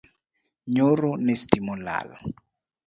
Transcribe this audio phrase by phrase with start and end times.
[0.73, 2.09] Nyoro ne stima olal